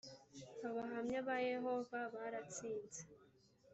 [0.67, 3.01] abahamya ba yehova baratsinze